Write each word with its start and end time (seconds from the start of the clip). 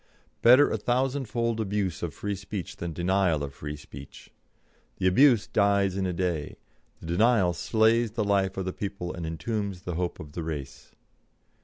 Better 0.41 0.67
a 0.71 0.77
thousandfold 0.79 1.59
abuse 1.59 2.01
of 2.01 2.11
free 2.11 2.33
speech 2.33 2.77
than 2.77 2.91
denial 2.91 3.43
of 3.43 3.53
free 3.53 3.75
speech. 3.75 4.31
The 4.97 5.05
abuse 5.05 5.45
dies 5.45 5.95
in 5.95 6.07
a 6.07 6.11
day; 6.11 6.55
the 6.99 7.05
denial 7.05 7.53
slays 7.53 8.09
the 8.13 8.23
life 8.23 8.57
of 8.57 8.65
the 8.65 8.73
people 8.73 9.13
and 9.13 9.27
entombs 9.27 9.83
the 9.83 9.93
hope 9.93 10.19
of 10.19 10.31
the 10.31 10.41
race. 10.41 10.93